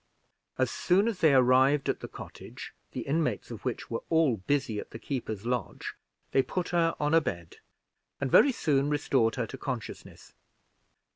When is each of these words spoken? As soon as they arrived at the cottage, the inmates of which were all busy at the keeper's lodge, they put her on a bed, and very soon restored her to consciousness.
As 0.57 0.71
soon 0.71 1.07
as 1.07 1.19
they 1.19 1.31
arrived 1.35 1.87
at 1.87 1.99
the 1.99 2.07
cottage, 2.07 2.73
the 2.91 3.01
inmates 3.01 3.51
of 3.51 3.63
which 3.63 3.91
were 3.91 4.01
all 4.09 4.37
busy 4.37 4.79
at 4.79 4.89
the 4.89 4.97
keeper's 4.97 5.45
lodge, 5.45 5.93
they 6.31 6.41
put 6.41 6.69
her 6.69 6.95
on 6.99 7.13
a 7.13 7.21
bed, 7.21 7.57
and 8.19 8.31
very 8.31 8.51
soon 8.51 8.89
restored 8.89 9.35
her 9.35 9.45
to 9.45 9.59
consciousness. 9.59 10.33